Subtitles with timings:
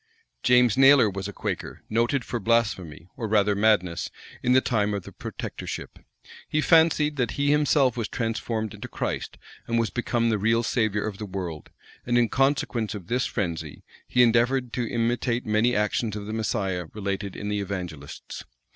[0.41, 4.09] James Naylor was a Quaker, noted for blasphemy, or rather madness,
[4.41, 5.99] in the time of the protectorship.
[6.49, 9.37] He fancied, that he himself was transformed into Christ,
[9.67, 11.69] and was become the real savior of the world;
[12.03, 16.87] and in consequence of this frenzy, he endeavored to imitate many actions of the Messiah
[16.95, 18.43] related in the evangelists.